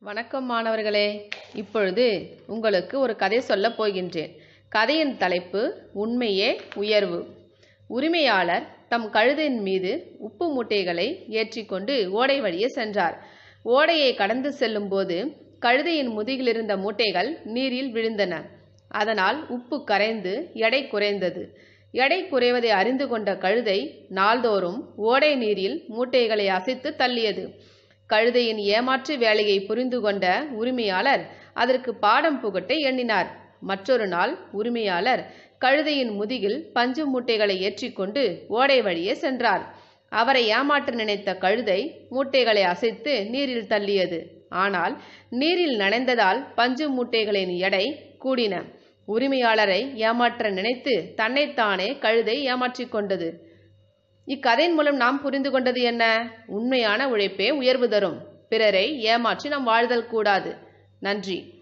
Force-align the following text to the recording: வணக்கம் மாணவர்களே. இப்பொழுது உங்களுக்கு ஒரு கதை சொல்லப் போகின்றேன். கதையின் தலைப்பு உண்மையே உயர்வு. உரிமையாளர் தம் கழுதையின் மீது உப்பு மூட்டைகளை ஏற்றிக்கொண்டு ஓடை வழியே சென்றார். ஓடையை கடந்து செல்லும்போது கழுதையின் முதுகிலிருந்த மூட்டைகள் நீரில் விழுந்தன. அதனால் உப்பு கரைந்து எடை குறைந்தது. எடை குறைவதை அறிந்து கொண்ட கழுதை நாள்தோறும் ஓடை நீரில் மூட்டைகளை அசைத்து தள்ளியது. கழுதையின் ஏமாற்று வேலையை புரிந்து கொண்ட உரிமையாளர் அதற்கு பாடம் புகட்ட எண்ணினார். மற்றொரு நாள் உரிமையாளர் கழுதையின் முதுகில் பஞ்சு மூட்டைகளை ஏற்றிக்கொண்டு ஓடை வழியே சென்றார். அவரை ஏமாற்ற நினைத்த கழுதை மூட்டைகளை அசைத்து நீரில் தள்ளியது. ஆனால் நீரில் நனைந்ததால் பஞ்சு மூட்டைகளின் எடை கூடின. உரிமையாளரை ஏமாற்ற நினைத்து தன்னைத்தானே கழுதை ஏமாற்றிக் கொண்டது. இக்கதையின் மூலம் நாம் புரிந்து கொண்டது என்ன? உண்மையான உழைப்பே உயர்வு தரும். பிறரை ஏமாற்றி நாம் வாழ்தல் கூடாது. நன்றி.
வணக்கம் 0.00 0.44
மாணவர்களே. 0.44 1.28
இப்பொழுது 1.54 2.36
உங்களுக்கு 2.46 2.98
ஒரு 2.98 3.16
கதை 3.16 3.40
சொல்லப் 3.40 3.82
போகின்றேன். 3.82 4.36
கதையின் 4.68 5.16
தலைப்பு 5.16 5.82
உண்மையே 5.92 6.60
உயர்வு. 6.74 7.26
உரிமையாளர் 7.88 8.66
தம் 8.88 9.10
கழுதையின் 9.10 9.60
மீது 9.60 10.16
உப்பு 10.18 10.52
மூட்டைகளை 10.52 11.24
ஏற்றிக்கொண்டு 11.28 12.10
ஓடை 12.10 12.40
வழியே 12.40 12.68
சென்றார். 12.68 13.26
ஓடையை 13.62 14.14
கடந்து 14.14 14.52
செல்லும்போது 14.52 15.32
கழுதையின் 15.58 16.18
முதுகிலிருந்த 16.18 16.76
மூட்டைகள் 16.76 17.44
நீரில் 17.44 17.92
விழுந்தன. 17.92 18.42
அதனால் 18.88 19.48
உப்பு 19.48 19.84
கரைந்து 19.84 20.50
எடை 20.54 20.88
குறைந்தது. 20.88 21.58
எடை 21.92 22.24
குறைவதை 22.24 22.66
அறிந்து 22.66 23.08
கொண்ட 23.08 23.36
கழுதை 23.36 24.06
நாள்தோறும் 24.08 24.92
ஓடை 24.96 25.34
நீரில் 25.34 25.84
மூட்டைகளை 25.88 26.48
அசைத்து 26.48 26.94
தள்ளியது. 26.98 27.54
கழுதையின் 28.12 28.60
ஏமாற்று 28.76 29.18
வேலையை 29.18 29.60
புரிந்து 29.60 30.00
கொண்ட 30.00 30.26
உரிமையாளர் 30.50 31.24
அதற்கு 31.54 31.94
பாடம் 31.94 32.40
புகட்ட 32.40 32.74
எண்ணினார். 32.74 33.28
மற்றொரு 33.60 34.06
நாள் 34.06 34.32
உரிமையாளர் 34.52 35.22
கழுதையின் 35.58 36.12
முதுகில் 36.12 36.58
பஞ்சு 36.72 37.04
மூட்டைகளை 37.06 37.56
ஏற்றிக்கொண்டு 37.60 38.22
ஓடை 38.48 38.82
வழியே 38.82 39.14
சென்றார். 39.14 39.64
அவரை 40.12 40.46
ஏமாற்ற 40.48 40.92
நினைத்த 40.94 41.34
கழுதை 41.34 41.80
மூட்டைகளை 42.10 42.62
அசைத்து 42.62 43.14
நீரில் 43.26 43.70
தள்ளியது. 43.72 44.20
ஆனால் 44.48 44.94
நீரில் 45.30 45.76
நனைந்ததால் 45.78 46.40
பஞ்சு 46.54 46.86
மூட்டைகளின் 46.88 47.52
எடை 47.56 47.84
கூடின. 48.24 48.54
உரிமையாளரை 49.08 49.80
ஏமாற்ற 50.06 50.50
நினைத்து 50.50 50.94
தன்னைத்தானே 51.16 51.88
கழுதை 51.98 52.36
ஏமாற்றிக் 52.42 52.90
கொண்டது. 52.90 53.28
இக்கதையின் 54.28 54.74
மூலம் 54.74 54.96
நாம் 54.96 55.20
புரிந்து 55.20 55.50
கொண்டது 55.50 55.80
என்ன? 55.80 56.30
உண்மையான 56.46 57.08
உழைப்பே 57.08 57.50
உயர்வு 57.50 57.88
தரும். 57.88 58.24
பிறரை 58.48 59.00
ஏமாற்றி 59.00 59.48
நாம் 59.48 59.64
வாழ்தல் 59.64 60.06
கூடாது. 60.06 60.56
நன்றி. 61.00 61.57